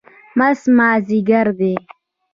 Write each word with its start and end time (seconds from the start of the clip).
مست 0.37 0.65
مازدیګر 0.77 1.45
دی 1.59 1.73